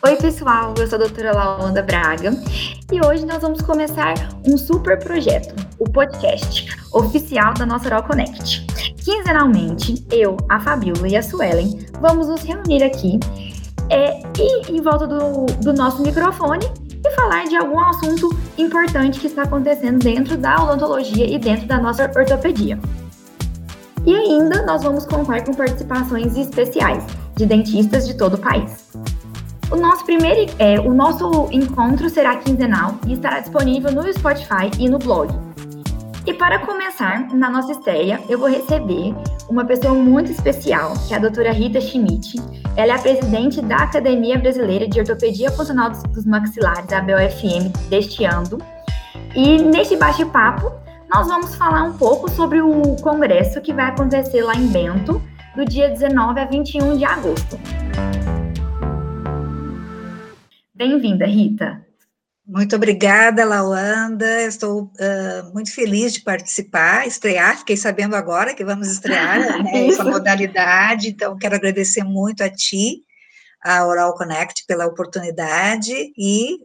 [0.00, 2.30] Oi, pessoal, eu sou a doutora Launda Braga
[2.92, 4.14] e hoje nós vamos começar
[4.46, 8.64] um super projeto, o podcast oficial da nossa Oral Connect.
[9.02, 13.18] Quinzenalmente, eu, a Fabiola e a Suelen vamos nos reunir aqui
[13.90, 16.64] é, e em volta do, do nosso microfone
[17.04, 21.76] e falar de algum assunto importante que está acontecendo dentro da odontologia e dentro da
[21.76, 22.78] nossa ortopedia.
[24.06, 28.87] E ainda nós vamos contar com participações especiais de dentistas de todo o país.
[29.70, 34.88] O nosso primeiro, é, o nosso encontro será quinzenal e estará disponível no Spotify e
[34.88, 35.28] no blog.
[36.24, 39.14] E para começar, na nossa estreia, eu vou receber
[39.46, 42.40] uma pessoa muito especial, que é a doutora Rita Schmidt.
[42.76, 48.24] Ela é a presidente da Academia Brasileira de Ortopedia Funcional dos Maxilares, a BOFM, deste
[48.24, 48.58] ano.
[49.34, 50.72] E neste bate-papo,
[51.12, 55.22] nós vamos falar um pouco sobre o congresso que vai acontecer lá em Bento,
[55.54, 57.58] do dia 19 a 21 de agosto.
[60.78, 61.84] Bem-vinda, Rita.
[62.46, 64.42] Muito obrigada, Lawanda.
[64.42, 67.58] Estou uh, muito feliz de participar, estrear.
[67.58, 73.02] Fiquei sabendo agora que vamos estrear né, essa modalidade, então quero agradecer muito a ti,
[73.60, 76.58] a Oral Connect, pela oportunidade e,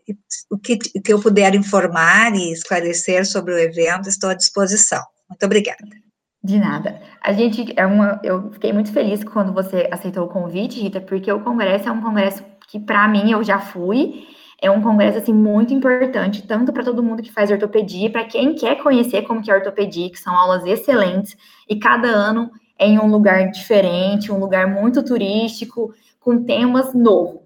[0.51, 5.03] o que, que eu puder informar e esclarecer sobre o evento, estou à disposição.
[5.27, 6.03] Muito obrigada.
[6.43, 7.01] De nada.
[7.19, 8.19] A gente é uma.
[8.21, 12.01] Eu fiquei muito feliz quando você aceitou o convite, Rita, porque o congresso é um
[12.01, 14.27] congresso que para mim eu já fui.
[14.59, 18.55] É um congresso assim muito importante, tanto para todo mundo que faz ortopedia, para quem
[18.55, 21.37] quer conhecer como que é ortopedia, que são aulas excelentes
[21.69, 27.41] e cada ano é em um lugar diferente, um lugar muito turístico, com temas novos.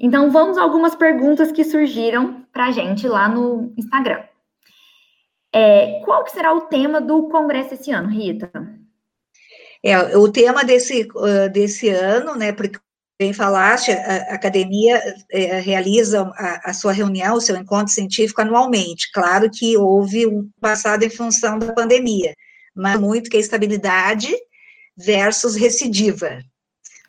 [0.00, 4.22] Então vamos a algumas perguntas que surgiram para gente lá no Instagram.
[5.52, 8.50] É, qual que será o tema do congresso esse ano, Rita?
[9.82, 11.06] É, o tema desse,
[11.52, 12.52] desse ano, né,
[13.18, 19.10] bem falaste, a academia é, realiza a, sua reunião, o seu encontro científico anualmente.
[19.12, 22.32] Claro que houve um passado em função da pandemia,
[22.74, 24.32] mas muito que a estabilidade
[24.96, 26.38] versus recidiva.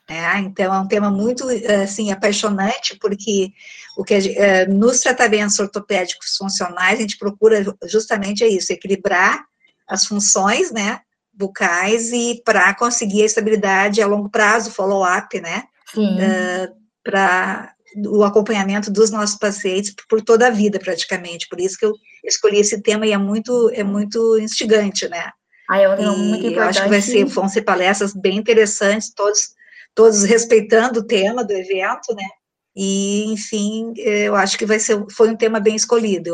[0.08, 1.46] É, então, é um tema muito,
[1.84, 3.52] assim, apaixonante, porque
[3.96, 9.44] o que é, nos tratamentos ortopédicos funcionais, a gente procura justamente é isso, equilibrar
[9.88, 15.64] as funções, né, bucais e para conseguir a estabilidade a longo prazo, follow-up, né,
[15.98, 17.74] uh, para
[18.08, 21.48] o acompanhamento dos nossos pacientes por toda a vida, praticamente.
[21.50, 25.32] Por isso que eu escolhi esse tema e é muito, é muito instigante, né?
[25.70, 26.56] Ah, um tema muito importante.
[26.56, 29.50] Eu acho que vai ser, vão ser palestras bem interessantes, todos,
[29.96, 32.28] todos respeitando o tema do evento, né?
[32.76, 36.30] E, enfim, eu acho que vai ser, foi um tema bem escolhido.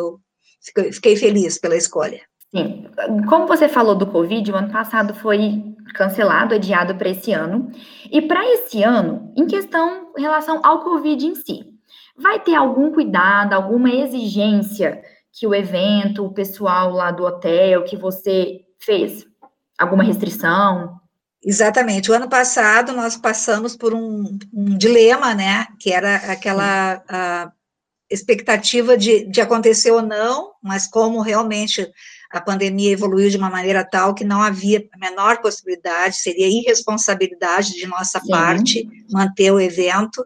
[0.75, 2.21] Eu fiquei feliz pela escolha.
[2.55, 2.87] Sim.
[3.27, 7.69] Como você falou do Covid, o ano passado foi cancelado, adiado para esse ano.
[8.09, 11.65] E para esse ano, em questão em relação ao Covid em si,
[12.17, 15.01] vai ter algum cuidado, alguma exigência
[15.33, 19.25] que o evento, o pessoal lá do hotel, que você fez?
[19.77, 20.97] Alguma restrição?
[21.43, 22.09] Exatamente.
[22.09, 25.67] O ano passado nós passamos por um, um dilema, né?
[25.77, 27.03] Que era aquela
[28.09, 31.91] expectativa de, de acontecer ou não, mas como realmente
[32.37, 37.71] a pandemia evoluiu de uma maneira tal que não havia a menor possibilidade, seria irresponsabilidade
[37.73, 38.29] de nossa Sim.
[38.29, 40.21] parte manter o evento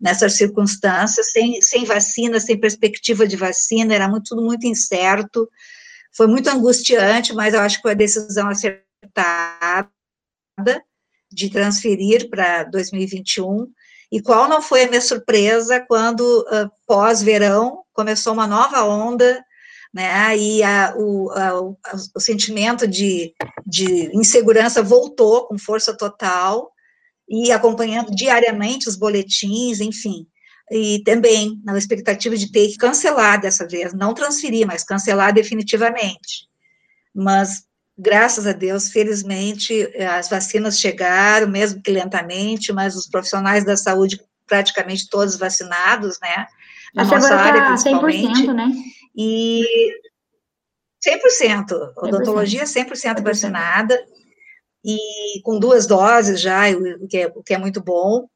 [0.00, 5.48] nessas circunstâncias, sem, sem vacina, sem perspectiva de vacina, era muito, tudo muito incerto,
[6.12, 9.88] foi muito angustiante, mas eu acho que foi a decisão acertada
[11.30, 13.68] de transferir para 2021,
[14.10, 19.40] e qual não foi a minha surpresa quando, uh, pós-verão, começou uma nova onda
[19.92, 21.76] né, e a, o, a, o,
[22.14, 23.34] o, sentimento de,
[23.66, 26.72] de insegurança voltou com força total,
[27.32, 30.26] e acompanhando diariamente os boletins, enfim,
[30.70, 36.46] e também na expectativa de ter que cancelar dessa vez, não transferir, mas cancelar definitivamente.
[37.14, 37.64] Mas,
[37.96, 44.20] graças a Deus, felizmente, as vacinas chegaram, mesmo que lentamente, mas os profissionais da saúde
[44.46, 46.46] praticamente todos vacinados, né,
[46.94, 48.42] na nossa área tá principalmente.
[48.42, 48.72] 100%, né?
[49.16, 49.64] E
[51.04, 53.98] 100%, odontologia 100%, 100% vacinada,
[54.84, 58.26] e com duas doses já, o que é, o que é muito bom.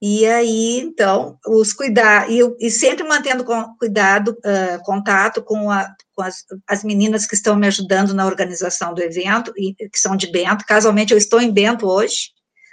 [0.00, 5.90] E aí, então, os cuidar, e, e sempre mantendo com, cuidado, uh, contato com, a,
[6.14, 10.14] com as, as, meninas que estão me ajudando na organização do evento, e, que são
[10.14, 10.66] de Bento.
[10.66, 12.30] Casualmente, eu estou em Bento hoje,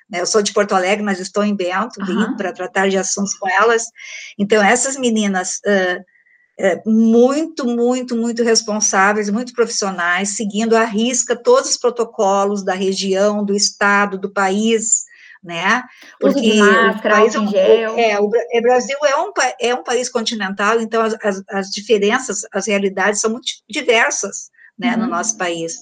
[0.09, 2.35] né, eu sou de Porto Alegre, mas estou em Bento, uhum.
[2.35, 3.85] para tratar de assuntos com elas.
[4.37, 6.03] Então, essas meninas uh,
[6.63, 13.43] é, muito, muito, muito responsáveis, muito profissionais, seguindo à risca todos os protocolos da região,
[13.43, 15.03] do estado, do país,
[15.43, 15.83] né?
[16.21, 17.99] Porque máscara, o país, é gel.
[17.99, 22.43] É, o, é, Brasil é um, é um país continental, então as, as, as diferenças,
[22.53, 24.49] as realidades são muito diversas,
[24.79, 25.01] né, uhum.
[25.01, 25.73] no nosso país.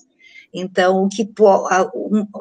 [0.52, 1.32] Então, o que
[1.70, 1.92] a,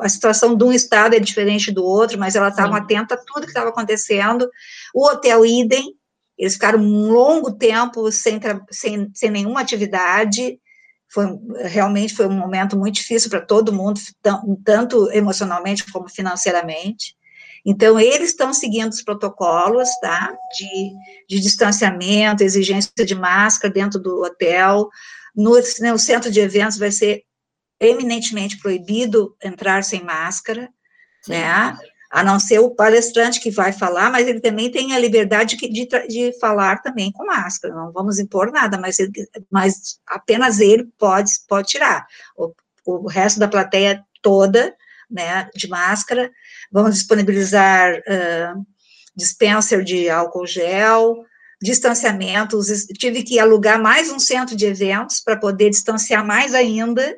[0.00, 3.42] a, situação de um estado é diferente do outro, mas ela estava atenta a tudo
[3.42, 4.50] que estava acontecendo.
[4.94, 5.94] O hotel idem,
[6.40, 8.40] eles ficaram um longo tempo sem,
[8.70, 10.58] sem, sem nenhuma atividade.
[11.12, 11.26] Foi
[11.66, 14.00] realmente foi um momento muito difícil para todo mundo,
[14.64, 17.14] tanto emocionalmente como financeiramente.
[17.62, 20.92] Então, eles estão seguindo os protocolos, tá, de,
[21.28, 24.88] de distanciamento, exigência de máscara dentro do hotel.
[25.36, 27.22] No, no centro de eventos vai ser
[27.78, 30.70] eminentemente proibido entrar sem máscara,
[31.22, 31.32] Sim.
[31.32, 31.76] né?
[32.10, 35.86] A não ser o palestrante que vai falar, mas ele também tem a liberdade de,
[35.86, 37.72] de, falar também com máscara.
[37.72, 39.12] Não vamos impor nada, mas, ele,
[39.48, 42.04] mas apenas ele pode, pode tirar.
[42.36, 42.52] O,
[42.84, 44.74] o resto da plateia toda,
[45.10, 46.30] né, de máscara.
[46.70, 48.66] Vamos disponibilizar uh,
[49.16, 51.24] dispenser de álcool gel,
[51.60, 52.68] distanciamentos.
[52.98, 57.16] Tive que alugar mais um centro de eventos para poder distanciar mais ainda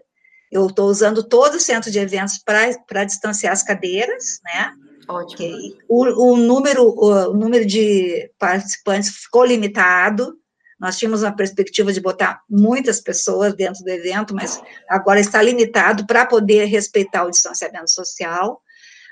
[0.52, 4.74] eu estou usando todo o centro de eventos para distanciar as cadeiras, né?
[5.08, 5.74] Ótimo.
[5.88, 10.36] O, o, número, o número de participantes ficou limitado.
[10.78, 14.60] Nós tínhamos uma perspectiva de botar muitas pessoas dentro do evento, mas
[14.90, 18.60] agora está limitado para poder respeitar o distanciamento social.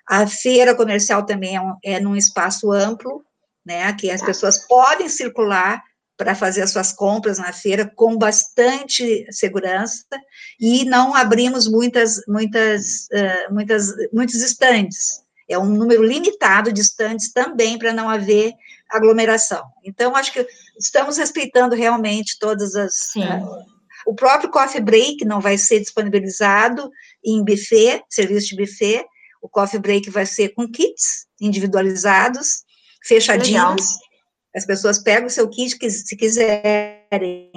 [0.07, 3.25] A feira comercial também é, um, é num espaço amplo,
[3.65, 4.27] né, que as tá.
[4.27, 5.83] pessoas podem circular
[6.21, 10.05] para fazer as suas compras na feira com bastante segurança
[10.61, 15.23] e não abrimos muitas, muitas, uh, muitas, muitos estandes.
[15.49, 18.53] É um número limitado de estandes também para não haver
[18.91, 19.65] aglomeração.
[19.83, 20.47] Então, acho que
[20.79, 23.15] estamos respeitando realmente todas as.
[23.17, 23.65] Uh,
[24.07, 26.91] o próprio coffee break não vai ser disponibilizado
[27.25, 29.07] em buffet, serviço de buffet.
[29.41, 32.63] O coffee break vai ser com kits individualizados,
[33.03, 33.55] fechadinhos.
[33.55, 34.10] Legal
[34.55, 37.51] as pessoas pegam o seu kit, que, se quiserem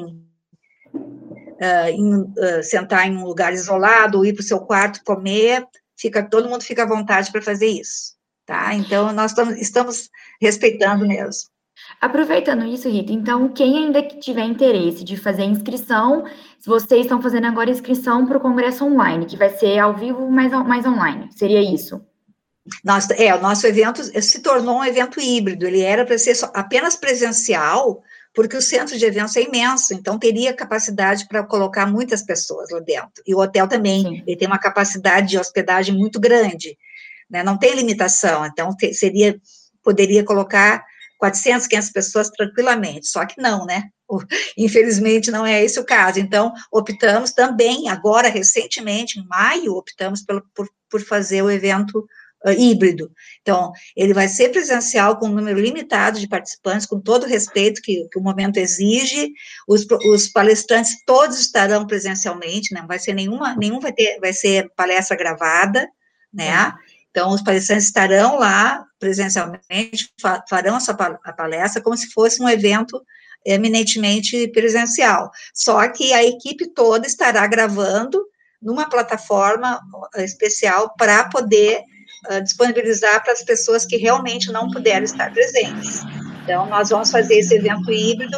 [0.93, 5.65] uh, em, uh, sentar em um lugar isolado, ou ir para o seu quarto comer,
[5.97, 8.13] fica, todo mundo fica à vontade para fazer isso,
[8.45, 8.73] tá?
[8.73, 10.09] Então, nós estamos,
[10.41, 11.51] respeitando mesmo.
[11.99, 16.25] Aproveitando isso, Rita, então, quem ainda tiver interesse de fazer inscrição,
[16.65, 20.51] vocês estão fazendo agora inscrição para o congresso online, que vai ser ao vivo, mas
[20.51, 22.01] mais online, seria isso?
[22.83, 26.49] Nós, é, o nosso evento se tornou um evento híbrido, ele era para ser só,
[26.53, 28.01] apenas presencial,
[28.33, 32.79] porque o centro de eventos é imenso, então teria capacidade para colocar muitas pessoas lá
[32.79, 33.21] dentro.
[33.27, 34.23] E o hotel também, Sim.
[34.25, 36.77] ele tem uma capacidade de hospedagem muito grande,
[37.29, 39.39] né, não tem limitação, então te, seria,
[39.83, 40.85] poderia colocar
[41.19, 43.89] 400, 500 pessoas tranquilamente, só que não, né?
[44.57, 46.19] Infelizmente não é esse o caso.
[46.19, 52.05] Então, optamos também, agora, recentemente, em maio, optamos pelo, por, por fazer o evento
[52.45, 53.11] uh, híbrido.
[53.41, 57.81] Então, ele vai ser presencial com um número limitado de participantes, com todo o respeito
[57.81, 59.31] que, que o momento exige.
[59.67, 64.69] Os, os, palestrantes todos estarão presencialmente, não vai ser nenhuma, nenhum vai ter, vai ser
[64.75, 65.87] palestra gravada,
[66.33, 66.73] né?
[67.11, 70.11] Então, os palestrantes estarão lá presencialmente,
[70.49, 72.99] farão a sua a palestra como se fosse um evento
[73.45, 75.29] eminentemente presencial.
[75.53, 78.25] Só que a equipe toda estará gravando
[78.61, 79.79] numa plataforma
[80.15, 81.83] especial para poder
[82.29, 86.01] uh, disponibilizar para as pessoas que realmente não puderam estar presentes.
[86.43, 88.37] Então, nós vamos fazer esse evento híbrido.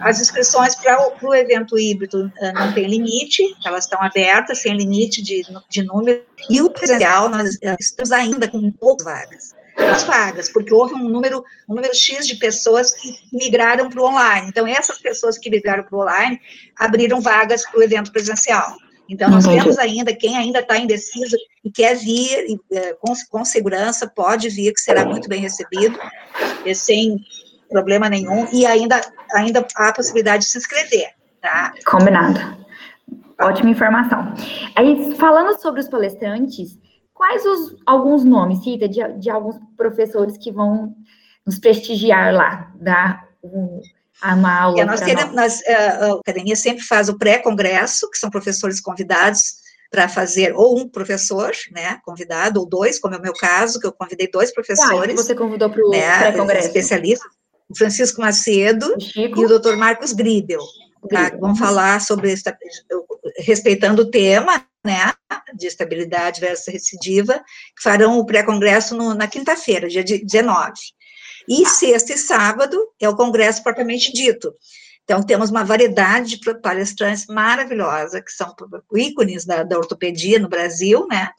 [0.00, 5.20] As inscrições para o evento híbrido uh, não tem limite, elas estão abertas, sem limite
[5.20, 6.22] de, de número.
[6.48, 9.60] E o presencial, nós uh, estamos ainda com poucas vagas.
[9.76, 14.04] As vagas, porque houve um número, um número X de pessoas que migraram para o
[14.04, 14.48] online.
[14.48, 16.40] Então, essas pessoas que migraram para o online
[16.76, 18.76] abriram vagas para o evento presencial.
[19.10, 24.06] Então, nós temos ainda, quem ainda está indeciso e quer vir é, com, com segurança,
[24.06, 25.98] pode vir, que será muito bem recebido,
[26.72, 27.18] sem
[27.68, 29.00] problema nenhum, e ainda,
[29.34, 31.08] ainda há a possibilidade de se inscrever,
[31.40, 31.74] tá?
[31.84, 32.38] Combinado.
[33.40, 34.32] Ótima informação.
[34.76, 36.78] Aí, falando sobre os palestrantes,
[37.12, 40.94] quais os, alguns nomes, Cita, de, de alguns professores que vão
[41.44, 43.80] nos prestigiar lá, dar um,
[44.22, 44.84] uma aula.
[44.84, 45.00] Nós
[45.32, 49.60] nós, é, a academia sempre faz o pré-congresso, que são professores convidados
[49.90, 53.86] para fazer, ou um professor, né, convidado, ou dois, como é o meu caso, que
[53.86, 55.18] eu convidei dois professores.
[55.18, 56.68] Ah, você convidou para o né, pré-congresso.
[56.68, 57.28] Especialistas,
[57.68, 59.40] o Francisco Macedo Chico.
[59.40, 60.60] e o doutor Marcos Gribel,
[61.08, 62.34] tá, vão falar sobre,
[63.38, 65.12] respeitando o tema, né,
[65.54, 67.34] de estabilidade versus recidiva,
[67.76, 70.72] que farão o pré-congresso na quinta-feira, dia 19.
[71.50, 74.54] E sexta e sábado é o congresso propriamente dito.
[75.02, 78.54] Então, temos uma variedade de palestrantes maravilhosa, que são
[78.94, 81.30] ícones da, da ortopedia no Brasil, né?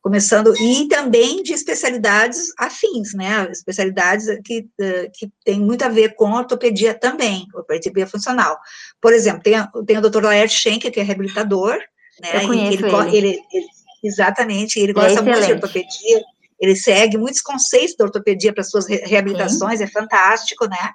[0.00, 6.16] começando, e também de especialidades afins, né, especialidades que, uh, que tem muito a ver
[6.16, 8.58] com ortopedia também, ortopedia funcional.
[9.00, 9.54] Por exemplo, tem,
[9.86, 11.78] tem o doutor Laerte Schenker, que é reabilitador,
[12.20, 13.16] né, Eu conheço ele, ele.
[13.16, 13.66] ele, ele
[14.02, 16.22] exatamente, ele gosta é muito de ortopedia,
[16.62, 19.84] ele segue muitos conceitos da ortopedia para suas reabilitações, Sim.
[19.84, 20.92] é fantástico, né,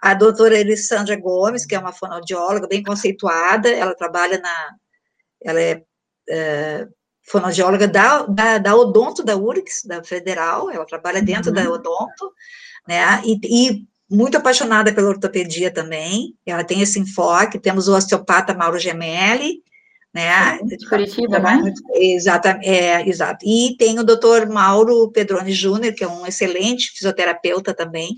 [0.00, 4.70] a doutora Elisandra Gomes, que é uma fonoaudióloga bem conceituada, ela trabalha na,
[5.42, 5.82] ela é,
[6.30, 6.88] é
[7.22, 11.54] fonoaudióloga da, da, da, Odonto da URGS, da Federal, ela trabalha dentro uhum.
[11.54, 12.32] da Odonto,
[12.88, 18.54] né, e, e, muito apaixonada pela ortopedia também, ela tem esse enfoque, temos o osteopata
[18.54, 19.62] Mauro Gemelli,
[20.14, 21.74] né, de Curitiba, né?
[21.94, 27.74] Exatamente, é, exato, e tem o doutor Mauro Pedroni Júnior, que é um excelente fisioterapeuta
[27.74, 28.10] também,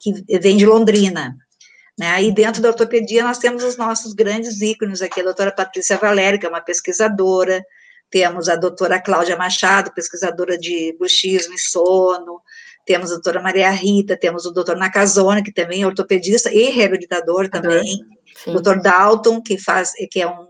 [0.00, 1.36] que vem de Londrina,
[1.96, 2.20] né?
[2.22, 6.40] E dentro da ortopedia nós temos os nossos grandes ícones aqui, a doutora Patrícia Valério,
[6.40, 7.64] que é uma pesquisadora,
[8.10, 12.40] temos a doutora Cláudia Machado, pesquisadora de bruxismo e sono,
[12.84, 17.48] temos a doutora Maria Rita, temos o doutor Nakazone, que também é ortopedista e reabilitador
[17.48, 18.00] também,
[18.46, 20.47] o doutor Dalton, que faz, que é um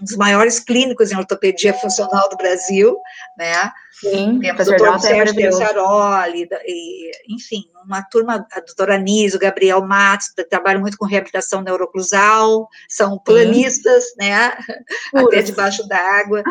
[0.00, 2.96] dos maiores clínicos em ortopedia funcional do Brasil,
[3.38, 3.72] né?
[4.00, 9.86] Sim, Temos o doutor Sérgio Pensaroli, e, enfim, uma turma, a doutora Anísio, o Gabriel
[9.86, 14.14] Matos, trabalham muito com reabilitação neuroclusal, são planistas, Sim.
[14.18, 14.52] né,
[15.14, 16.42] até debaixo d'água,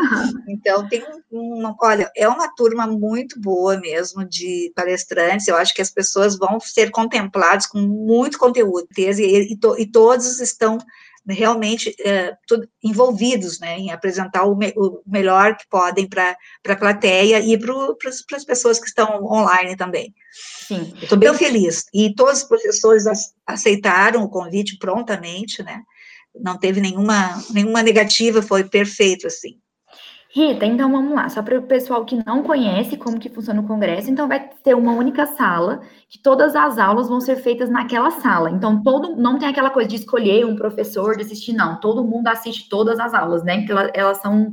[0.48, 5.82] então tem uma, olha, é uma turma muito boa mesmo de palestrantes, eu acho que
[5.82, 10.78] as pessoas vão ser contempladas com muito conteúdo, e, e, e todos estão
[11.28, 12.36] realmente é,
[12.84, 16.36] envolvidos né, em apresentar o, me, o melhor que podem para
[16.68, 20.14] a plateia e para as pessoas que estão online também.
[20.68, 20.94] Sim.
[21.02, 21.86] Estou bem feliz.
[21.94, 23.06] E todos os professores
[23.46, 25.82] aceitaram o convite prontamente, né?
[26.36, 29.60] Não teve nenhuma, nenhuma negativa, foi perfeito, assim.
[30.36, 33.68] Rita, então vamos lá, só para o pessoal que não conhece como que funciona o
[33.68, 38.10] congresso, então vai ter uma única sala, que todas as aulas vão ser feitas naquela
[38.10, 38.50] sala.
[38.50, 41.80] Então todo não tem aquela coisa de escolher um professor, de assistir, não.
[41.80, 43.58] Todo mundo assiste todas as aulas, né?
[43.58, 44.52] Porque elas, elas são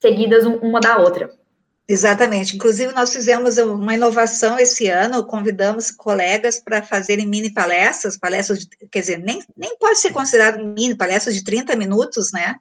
[0.00, 1.30] seguidas uma da outra.
[1.86, 2.56] Exatamente.
[2.56, 8.68] Inclusive, nós fizemos uma inovação esse ano, convidamos colegas para fazerem mini palestras, palestras, de,
[8.90, 12.56] quer dizer, nem, nem pode ser considerado mini, palestras de 30 minutos, né?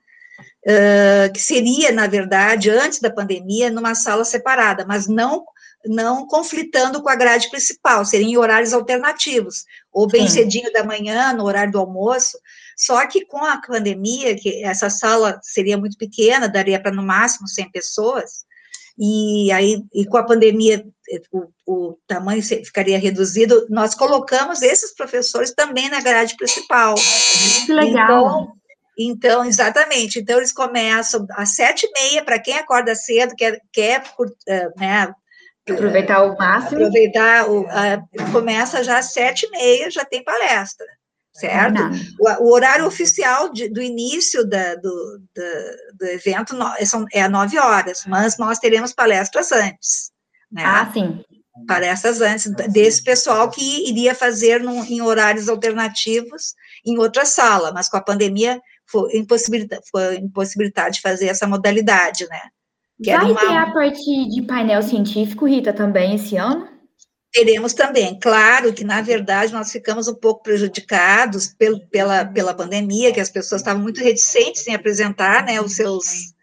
[0.68, 5.46] Uh, que seria, na verdade, antes da pandemia, numa sala separada, mas não
[5.86, 10.34] não conflitando com a grade principal, seriam em horários alternativos, ou bem Sim.
[10.34, 12.38] cedinho da manhã, no horário do almoço,
[12.76, 17.48] só que com a pandemia, que essa sala seria muito pequena, daria para no máximo
[17.48, 18.46] 100 pessoas,
[18.98, 20.84] e aí, e com a pandemia,
[21.32, 26.96] o, o, tamanho ficaria reduzido, nós colocamos esses professores também na grade principal.
[27.66, 28.04] Que legal.
[28.04, 28.58] Então,
[28.98, 30.20] então, exatamente.
[30.20, 34.04] Então, eles começam às sete e meia, para quem acorda cedo, quer, quer
[34.76, 35.14] né,
[35.74, 36.82] aproveitar o máximo.
[36.82, 37.66] Aproveitar, o,
[38.32, 40.88] começa já às sete e meia, já tem palestra,
[41.34, 41.82] certo?
[42.20, 47.22] O, o, horário oficial de, do início da, do, do, do, evento no, são, é
[47.22, 50.12] às nove horas, mas nós teremos palestras antes.
[50.52, 50.64] Né?
[50.66, 51.24] Ah, sim.
[51.68, 56.54] Palestras antes desse pessoal que iria fazer no, em horários alternativos
[56.86, 62.26] em outra sala, mas com a pandemia foi impossibilidade, foi impossibilidade de fazer essa modalidade,
[62.28, 62.42] né?
[63.02, 63.40] Que Vai uma...
[63.40, 66.68] ter a parte de painel científico, Rita, também esse ano?
[67.32, 68.18] Teremos também.
[68.20, 73.30] Claro que, na verdade, nós ficamos um pouco prejudicados pelo, pela, pela pandemia, que as
[73.30, 76.34] pessoas estavam muito reticentes em apresentar né, os seus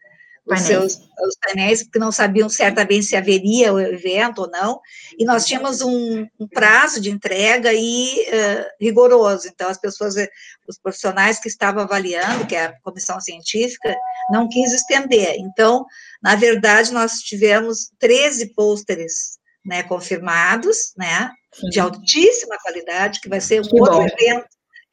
[0.46, 4.80] os seus os painéis, porque não sabiam certamente se haveria o evento ou não,
[5.18, 10.28] e nós tínhamos um, um prazo de entrega e uh, rigoroso, então as pessoas, eh,
[10.68, 13.94] os profissionais que estavam avaliando, que é a comissão científica,
[14.30, 15.84] não quis estender, então,
[16.22, 21.68] na verdade, nós tivemos 13 pôsteres, né, confirmados, né, Sim.
[21.70, 24.06] de altíssima qualidade, que vai ser um que outro bom.
[24.06, 24.46] evento,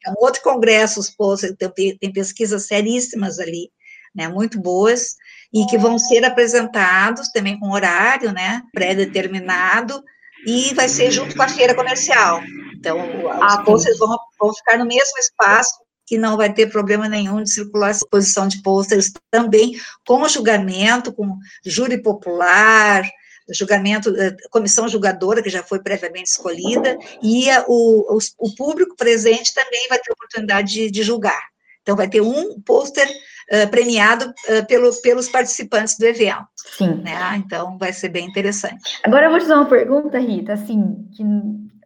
[0.06, 3.70] é um outro congresso, os pôsteres, tem, tem pesquisas seríssimas ali,
[4.14, 5.16] né, muito boas,
[5.52, 10.02] e que vão ser apresentados também com horário, né, pré-determinado,
[10.46, 12.40] e vai ser junto com a feira comercial.
[12.74, 12.98] Então,
[13.30, 15.74] ah, pôsteres vão, vão ficar no mesmo espaço,
[16.06, 21.36] que não vai ter problema nenhum de circulação, exposição de pôsteres também, com julgamento, com
[21.64, 23.08] júri popular,
[23.50, 29.54] julgamento, eh, comissão julgadora, que já foi previamente escolhida, e a, o, o, público presente
[29.54, 31.51] também vai ter oportunidade de, de julgar.
[31.82, 36.46] Então, vai ter um pôster uh, premiado uh, pelo, pelos participantes do evento.
[36.56, 37.02] Sim.
[37.02, 37.42] Né?
[37.44, 39.00] Então, vai ser bem interessante.
[39.04, 41.22] Agora, eu vou te fazer uma pergunta, Rita, assim, que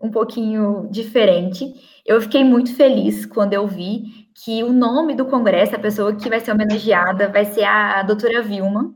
[0.01, 1.75] um pouquinho diferente.
[2.05, 6.29] Eu fiquei muito feliz quando eu vi que o nome do congresso, a pessoa que
[6.29, 8.95] vai ser homenageada, vai ser a doutora Vilma.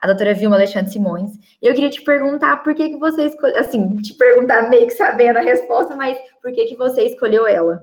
[0.00, 1.32] a doutora Vilma Alexandre Simões.
[1.62, 5.38] Eu queria te perguntar por que, que você escolheu, assim, te perguntar meio que sabendo
[5.38, 7.82] a resposta, mas por que, que você escolheu ela?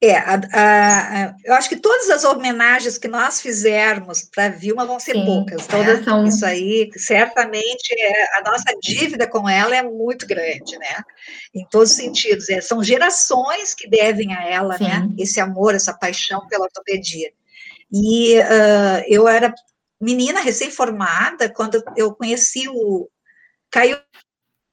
[0.00, 4.86] É, a, a, eu acho que todas as homenagens que nós fizermos para a Vilma
[4.86, 5.66] vão ser Sim, poucas, né?
[5.68, 6.24] todas são...
[6.24, 11.02] Isso aí, certamente, é, a nossa dívida com ela é muito grande, né?
[11.52, 12.48] Em todos os sentidos.
[12.48, 15.00] É, são gerações que devem a ela, né?
[15.00, 15.08] Sim.
[15.08, 15.14] né?
[15.18, 17.32] Esse amor, essa paixão pela ortopedia.
[17.92, 19.52] E uh, eu era
[20.00, 23.08] menina recém-formada quando eu conheci o...
[23.68, 23.98] Caiu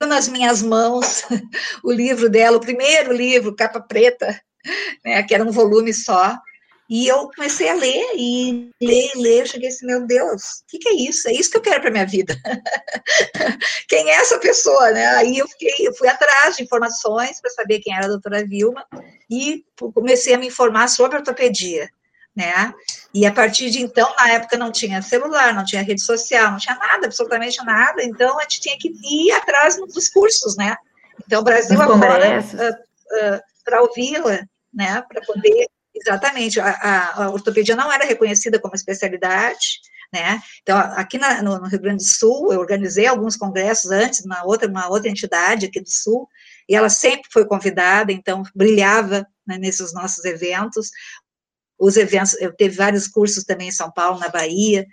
[0.08, 1.24] nas minhas mãos
[1.84, 4.40] o livro dela, o primeiro livro, capa preta,
[5.04, 6.38] né, que era um volume só,
[6.88, 10.78] e eu comecei a ler, e ler, e ler, cheguei assim, meu Deus, o que,
[10.78, 11.28] que, é isso?
[11.28, 12.38] É isso que eu quero para minha vida.
[13.90, 15.08] quem é essa pessoa, né?
[15.16, 18.86] Aí eu, fiquei, eu fui atrás de informações para saber quem era a doutora Vilma,
[19.30, 21.90] e comecei a me informar sobre ortopedia,
[22.36, 22.72] né?
[23.12, 26.60] E a partir de então, na época não tinha celular, não tinha rede social, não
[26.60, 30.76] tinha nada, absolutamente nada, então a gente tinha que ir atrás dos cursos, né?
[31.26, 34.46] Então, o Brasil agora, uh, uh, para ouvi-la,
[34.76, 39.80] né, para poder, exatamente, a, a, ortopedia não era reconhecida como especialidade,
[40.14, 44.26] né, então, aqui na, no, no, Rio Grande do Sul, eu organizei alguns congressos antes,
[44.26, 46.28] na outra, uma outra entidade aqui do Sul,
[46.68, 50.90] e ela sempre foi convidada, então, brilhava né, nesses nossos eventos,
[51.80, 54.86] os eventos, eu teve vários cursos também em São Paulo, na Bahia,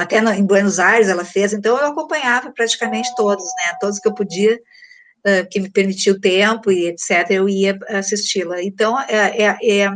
[0.00, 4.08] até no, em Buenos Aires ela fez, então eu acompanhava praticamente todos, né, todos que
[4.08, 4.58] eu podia,
[5.50, 8.62] que me permitiu tempo e etc., eu ia assisti-la.
[8.62, 9.90] Então, é, é, é,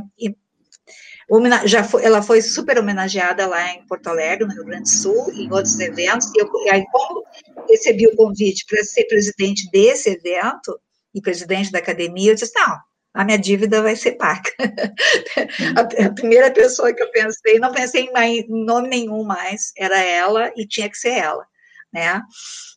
[1.64, 5.33] já foi, ela foi super homenageada lá em Porto Alegre, no Rio Grande do Sul,
[5.33, 7.25] em outros eventos, e, eu, e aí, como
[7.69, 10.79] recebi o convite para ser presidente desse evento,
[11.14, 12.76] e presidente da academia, eu disse, não,
[13.14, 14.50] a minha dívida vai ser paga.
[15.76, 19.73] a, a, primeira pessoa que eu pensei, não pensei em, mais, em nome nenhum mais,
[19.76, 21.47] era ela, e tinha que ser ela,
[21.93, 22.23] né?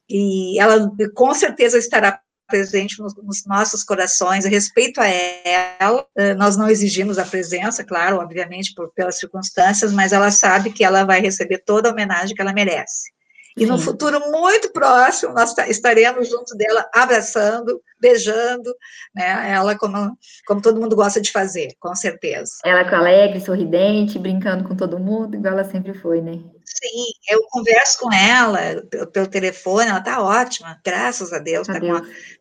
[0.09, 6.57] E ela com certeza estará presente nos, nos, nossos corações, respeito a ela, eh, nós
[6.57, 11.19] não exigimos a presença, claro, obviamente, por, pelas circunstâncias, mas ela sabe que ela vai
[11.19, 13.14] receber toda a homenagem que ela merece.
[13.57, 18.75] E no futuro muito próximo, nós estaremos junto dela, abraçando, beijando,
[19.15, 19.51] né?
[19.53, 22.51] Ela, como, como todo mundo gosta de fazer, com certeza.
[22.65, 26.33] Ela com alegre, sorridente, brincando com todo mundo, igual ela sempre foi, né?
[26.65, 31.79] Sim, eu converso com ela pelo telefone, ela está ótima, graças a Deus, está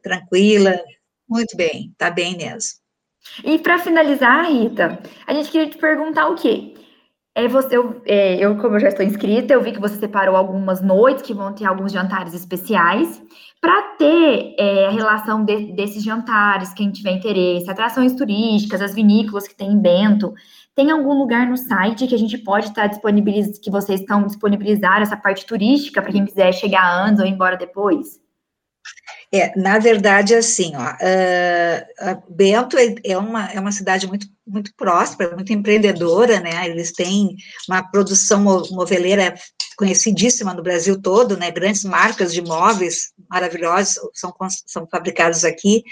[0.03, 0.77] tranquila,
[1.29, 2.83] muito bem, está bem mesmo.
[3.44, 6.74] E para finalizar, Rita, a gente queria te perguntar o quê?
[7.37, 10.37] É você, eu, é, eu, como eu já estou inscrita, eu vi que você separou
[10.37, 13.20] algumas noites que vão ter alguns jantares especiais.
[13.61, 19.49] Para ter é, a relação de, desses jantares, quem tiver interesse, atrações turísticas, as vinícolas
[19.49, 20.33] que tem em Bento,
[20.77, 25.03] tem algum lugar no site que a gente pode estar disponibilizando, que vocês estão disponibilizando
[25.03, 28.24] essa parte turística para quem quiser chegar antes ou ir embora depois?
[29.37, 34.73] É, na verdade, assim, ó, uh, Bento é, é, uma, é uma cidade muito, muito
[34.77, 37.35] próspera, muito empreendedora, né, eles têm
[37.68, 39.35] uma produção moveleira
[39.77, 44.33] conhecidíssima no Brasil todo, né, grandes marcas de móveis maravilhosos são,
[44.68, 45.83] são fabricados aqui,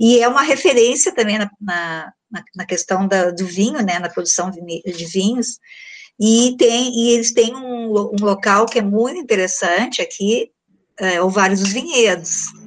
[0.00, 2.12] e é uma referência também na, na,
[2.56, 5.60] na questão da, do vinho, né, na produção de vinhos,
[6.18, 10.50] e, tem, e eles têm um, um local que é muito interessante aqui,
[10.98, 12.57] é, o Vale dos Vinhedos,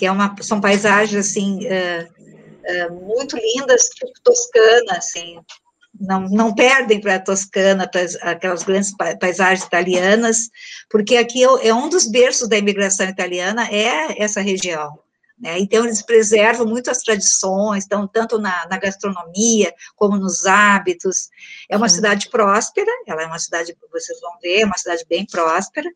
[0.00, 5.38] que é uma, são paisagens, assim, uh, uh, muito lindas, tipo toscana, assim,
[6.00, 10.48] não, não perdem para a Toscana, para aquelas grandes paisagens italianas,
[10.88, 14.98] porque aqui é, é um dos berços da imigração italiana, é essa região.
[15.38, 15.58] Né?
[15.58, 21.28] Então, eles preservam muito as tradições, então, tanto na, na gastronomia, como nos hábitos.
[21.68, 25.26] É uma cidade próspera, ela é uma cidade, vocês vão ver, é uma cidade bem
[25.26, 25.90] próspera,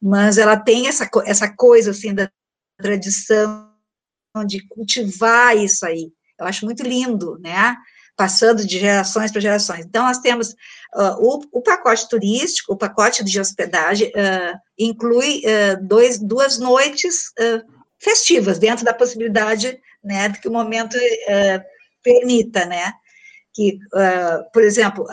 [0.00, 2.30] mas ela tem essa, essa coisa, assim, da
[2.80, 3.70] tradição
[4.46, 6.12] de cultivar isso aí.
[6.38, 7.76] Eu acho muito lindo, né?
[8.16, 9.84] Passando de gerações para gerações.
[9.84, 10.50] Então, nós temos
[10.94, 17.32] uh, o, o, pacote turístico, o pacote de hospedagem, uh, inclui uh, dois, duas noites
[17.98, 20.96] festivas, dentro da possibilidade né, que o momento
[22.02, 22.94] permita, né?
[23.52, 23.78] Que,
[24.54, 25.06] por exemplo,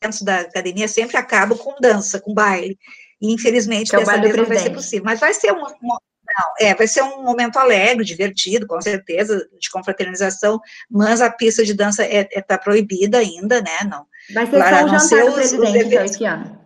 [0.00, 2.78] dentro da academia sempre acaba com dança, com baile.
[3.20, 5.04] E, infelizmente, que dessa vez não vai ser possível.
[5.04, 6.00] Mas vai ser uma, uma
[6.38, 11.64] não, é, vai ser um momento alegre, divertido, com certeza, de confraternização, mas a pista
[11.64, 13.78] de dança é, é tá proibida ainda, né?
[13.88, 14.06] Não.
[14.32, 16.60] Vai ser só um jantar do presidente, então, ano.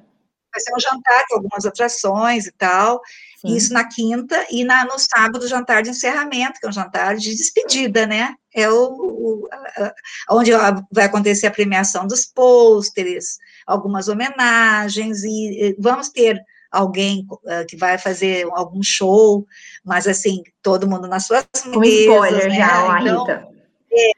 [0.52, 3.00] Vai ser um jantar com algumas atrações e tal,
[3.40, 3.56] Sim.
[3.56, 7.34] isso na quinta, e na, no sábado, jantar de encerramento, que é um jantar de
[7.34, 8.34] despedida, né?
[8.54, 9.94] É o, o a,
[10.30, 10.52] onde
[10.92, 16.40] vai acontecer a premiação dos pôsteres, algumas homenagens, e, e vamos ter
[16.74, 19.46] alguém uh, que vai fazer algum show,
[19.84, 22.56] mas assim, todo mundo nas suas Com mesas, spoiler né?
[22.56, 23.48] já, então, Rita.
[23.92, 24.10] É,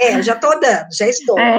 [0.00, 1.38] é, já estou dando, já estou.
[1.38, 1.58] É.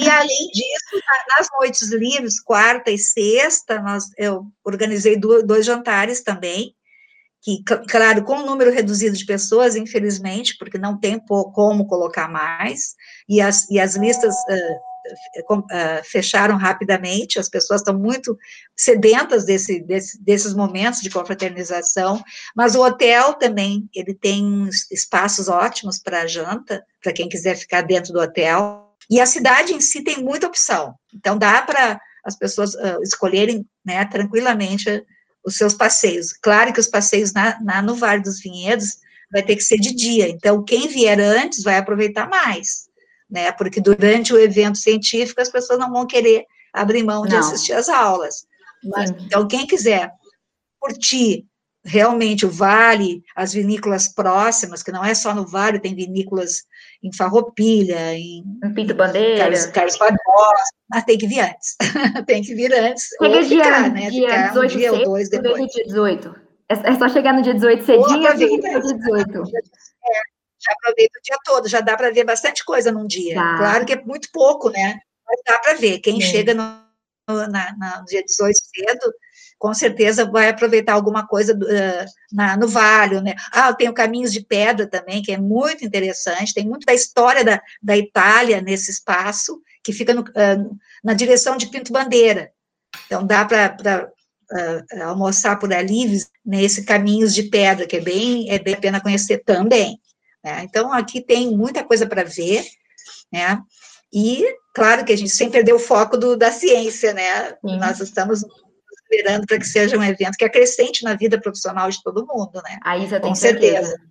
[0.00, 1.02] E além disso,
[1.36, 6.74] nas noites livres, quarta e sexta, nós, eu organizei dois, jantares também,
[7.42, 12.94] que, claro, com um número reduzido de pessoas, infelizmente, porque não tem como colocar mais,
[13.26, 14.89] e as, e as listas uh,
[16.04, 18.36] fecharam rapidamente, as pessoas estão muito
[18.76, 22.22] sedentas desse, desse, desses momentos de confraternização,
[22.54, 28.12] mas o hotel também, ele tem espaços ótimos para janta, para quem quiser ficar dentro
[28.12, 32.74] do hotel, e a cidade em si tem muita opção, então dá para as pessoas
[32.74, 35.04] uh, escolherem, né, tranquilamente
[35.44, 36.32] os seus passeios.
[36.34, 38.98] Claro que os passeios na, na, no Vale dos Vinhedos
[39.32, 42.89] vai ter que ser de dia, então quem vier antes vai aproveitar mais,
[43.30, 43.52] né?
[43.52, 47.88] Porque durante o evento científico as pessoas não vão querer abrir mão de assistir às
[47.88, 48.46] aulas.
[48.84, 50.10] Mas, então, quem quiser
[50.78, 51.44] curtir
[51.84, 56.62] realmente o vale, as vinícolas próximas, que não é só no vale, tem vinícolas
[57.02, 61.76] em Farroupilha, em, em Pinto Bandeira, Carlos, Carlos Barbosa, mas tem que vir antes,
[62.26, 65.04] tem que vir antes, Chega ou dia, ficar, né, dia ficar 18 um dia ou
[65.04, 65.66] dois depois.
[65.72, 66.34] Dia 18.
[66.68, 68.48] É, é só chegar no dia 18 cedinho dia
[68.80, 69.42] 18?
[70.70, 73.34] É, já aproveita o dia todo, já dá para ver bastante coisa num dia.
[73.34, 73.58] Tá.
[73.58, 75.98] Claro que é muito pouco, né, mas dá para ver.
[76.00, 76.80] Quem chega no,
[77.28, 79.12] na, na, no dia 18 cedo,
[79.58, 83.34] com certeza vai aproveitar alguma coisa uh, na, no Vale, né?
[83.52, 87.44] Ah, tem o Caminhos de Pedra também, que é muito interessante, tem muito da história
[87.44, 92.50] da, da Itália nesse espaço, que fica no, uh, na direção de Pinto Bandeira.
[93.06, 94.10] Então, dá para
[94.50, 99.00] uh, almoçar por ali, nesse Caminhos de Pedra, que é bem, é bem a pena
[99.00, 100.00] conhecer também.
[100.44, 100.62] Né?
[100.64, 102.64] Então, aqui tem muita coisa para ver,
[103.32, 103.60] né?
[104.12, 107.50] E, claro que a gente sempre perdeu o foco do, da ciência, né?
[107.64, 107.78] Sim.
[107.78, 108.44] Nós estamos
[109.10, 112.78] esperando para que seja um evento que acrescente na vida profissional de todo mundo, né?
[112.84, 113.88] Aí você Com certeza.
[113.88, 114.10] certeza.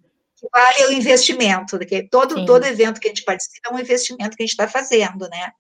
[0.54, 4.44] Vale o investimento, porque todo, todo evento que a gente participa é um investimento que
[4.44, 5.52] a gente está fazendo, né?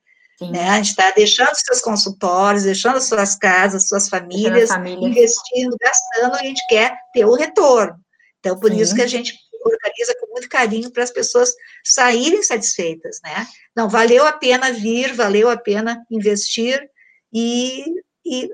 [0.49, 0.69] né?
[0.69, 6.65] A gente está deixando seus consultórios, deixando suas casas, suas famílias, investindo, gastando, a gente
[6.69, 7.99] quer ter o retorno.
[8.39, 8.79] Então, por Sim.
[8.79, 13.47] isso que a gente organiza com muito carinho para as pessoas saírem satisfeitas, né?
[13.75, 16.89] Não, valeu a pena vir, valeu a pena investir,
[17.33, 17.85] e,
[18.25, 18.49] e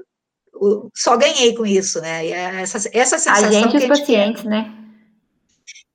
[0.94, 2.26] só ganhei com isso, né?
[2.26, 3.48] E é essa, essa sensação.
[3.48, 4.50] A gente, os pacientes, quer.
[4.50, 4.72] né?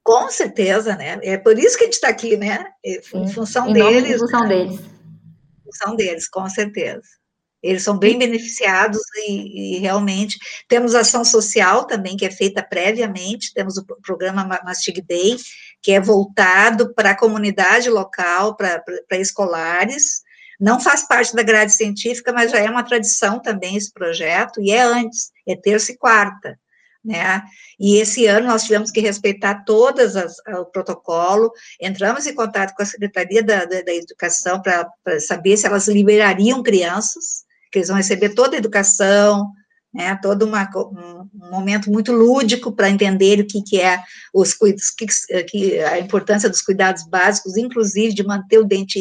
[0.03, 1.19] Com certeza, né?
[1.23, 2.67] É por isso que a gente está aqui, né?
[2.85, 4.17] Em função em deles.
[4.17, 4.49] Em função né?
[4.49, 4.81] deles.
[4.81, 7.20] Em função deles, com certeza.
[7.63, 13.53] Eles são bem beneficiados e, e, realmente temos ação social também, que é feita previamente,
[13.53, 15.37] temos o programa Mastig Day,
[15.83, 20.23] que é voltado para a comunidade local, para escolares,
[20.61, 24.71] não faz parte da grade científica, mas já é uma tradição também esse projeto, e
[24.71, 26.59] é antes, é terça e quarta,
[27.03, 27.43] né?
[27.79, 32.83] E esse ano nós tivemos que respeitar todas as, o protocolo, entramos em contato com
[32.83, 37.97] a Secretaria da, da, da Educação para saber se elas liberariam crianças, que eles vão
[37.97, 39.53] receber toda a educação,
[39.93, 44.01] né, todo uma, um, momento muito lúdico para entender o que, que é
[44.33, 45.07] os que,
[45.49, 49.01] que, a importância dos cuidados básicos, inclusive de manter o dente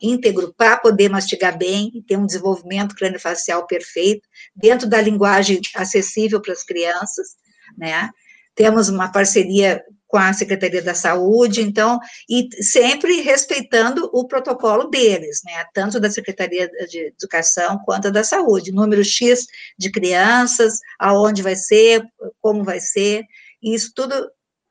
[0.00, 6.40] íntegro para poder mastigar bem e ter um desenvolvimento craniofacial perfeito, dentro da linguagem acessível
[6.40, 7.30] para as crianças,
[7.76, 8.08] né,
[8.54, 15.40] temos uma parceria com a Secretaria da Saúde, então, e sempre respeitando o protocolo deles,
[15.44, 19.46] né, tanto da Secretaria de Educação quanto da Saúde, número X
[19.78, 22.04] de crianças, aonde vai ser,
[22.40, 23.24] como vai ser,
[23.62, 24.14] isso tudo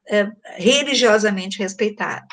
[0.10, 2.28] é religiosamente respeitado.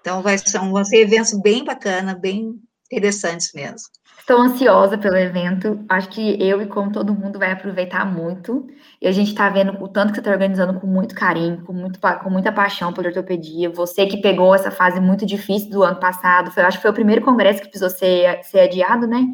[0.00, 2.54] Então, vai, são, vão ser eventos bem bacanas, bem
[2.90, 3.88] interessantes mesmo.
[4.18, 5.84] Estou ansiosa pelo evento.
[5.86, 8.66] Acho que eu e como todo mundo vai aproveitar muito.
[8.98, 11.74] E a gente está vendo o tanto que você está organizando com muito carinho, com,
[11.74, 13.68] muito, com muita paixão pela ortopedia.
[13.68, 16.94] Você que pegou essa fase muito difícil do ano passado, foi, acho que foi o
[16.94, 19.26] primeiro congresso que precisou ser, ser adiado, né?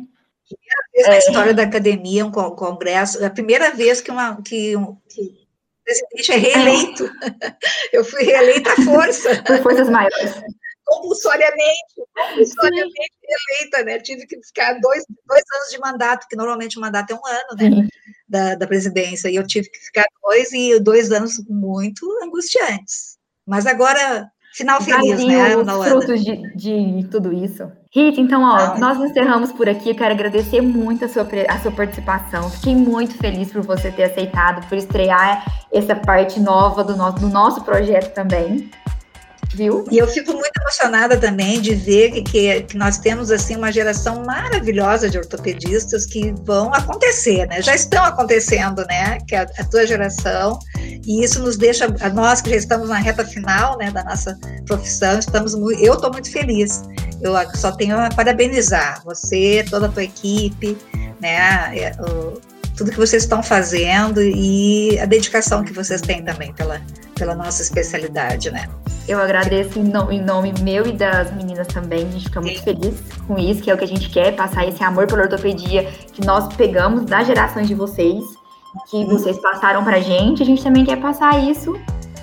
[0.48, 1.10] Primeira vez é.
[1.10, 5.20] na história da academia, um congresso, é a primeira vez que, uma, que, um, que
[5.22, 7.04] o presidente é reeleito.
[7.06, 7.54] É.
[7.96, 9.40] Eu fui reeleita à força.
[9.44, 10.42] Por forças maiores
[10.90, 13.98] compulsoriamente, compulsoriamente eleita, né?
[14.00, 17.80] Tive que ficar dois, dois anos de mandato, que normalmente o mandato é um ano,
[17.80, 17.88] né?
[18.28, 23.18] Da, da presidência, e eu tive que ficar dois, e dois anos muito angustiantes.
[23.46, 27.70] Mas agora, final feliz, né, os frutos de, de tudo isso.
[27.92, 29.90] Rita, então, ó, nós encerramos por aqui.
[29.90, 32.48] Eu quero agradecer muito a sua, a sua participação.
[32.50, 37.28] Fiquei muito feliz por você ter aceitado, por estrear essa parte nova do nosso, do
[37.28, 38.70] nosso projeto também.
[39.54, 39.84] Viu?
[39.90, 43.72] E eu fico muito emocionada também de ver que, que, que, nós temos assim uma
[43.72, 47.60] geração maravilhosa de ortopedistas que vão acontecer, né?
[47.60, 49.18] Já estão acontecendo, né?
[49.26, 50.58] Que é a, a tua geração
[51.06, 55.18] e isso nos deixa nós que já estamos na reta final, né, da nossa profissão,
[55.18, 56.82] estamos muito, eu estou muito feliz.
[57.20, 60.76] Eu só tenho a parabenizar você, toda a tua equipe,
[61.20, 61.76] né?
[61.76, 62.40] É, o,
[62.76, 66.80] tudo que vocês estão fazendo e a dedicação que vocês têm também pela,
[67.14, 68.68] pela nossa especialidade, né?
[69.10, 72.06] Eu agradeço em, no, em nome meu e das meninas também.
[72.06, 72.64] A gente fica muito Sim.
[72.64, 72.94] feliz
[73.26, 76.24] com isso, que é o que a gente quer, passar esse amor pela ortopedia que
[76.24, 78.22] nós pegamos das gerações de vocês,
[78.88, 80.44] que vocês passaram pra gente.
[80.44, 81.76] A gente também quer passar isso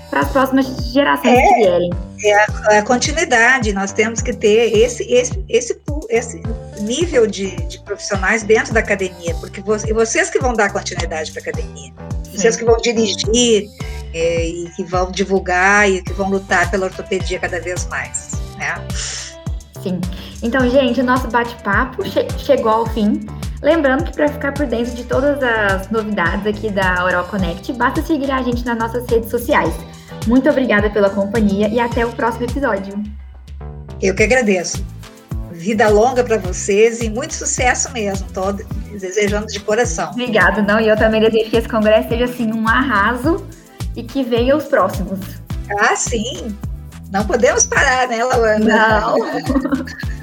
[0.09, 1.93] para as próximas gerações é, que vierem.
[2.23, 2.45] É a,
[2.77, 5.77] a, continuidade, nós temos que ter esse, esse, esse,
[6.09, 6.41] esse
[6.79, 11.41] nível de, de profissionais dentro da academia, porque você, vocês que vão dar continuidade para
[11.41, 11.91] a academia,
[12.33, 13.67] vocês que vão dirigir
[14.13, 18.75] é, e que vão divulgar e que vão lutar pela ortopedia cada vez mais, né?
[19.81, 20.01] Sim.
[20.41, 23.25] Então, gente, o nosso bate-papo che chegou ao fim.
[23.61, 28.01] Lembrando que para ficar por dentro de todas as novidades aqui da Oral Connect, basta
[28.03, 29.73] seguir a gente nas nossas redes sociais.
[30.27, 33.01] Muito obrigada pela companhia e até o próximo episódio.
[34.01, 34.85] Eu que agradeço.
[35.51, 38.27] Vida longa para vocês e muito sucesso mesmo.
[38.27, 40.11] Estou desejando de coração.
[40.11, 40.79] Obrigada, não.
[40.79, 43.43] E eu também desejo que esse congresso seja assim um arraso
[43.97, 45.19] e que venha os próximos.
[45.79, 46.55] Ah, sim.
[47.11, 48.59] Não podemos parar, né, Laura?
[48.59, 49.17] Não.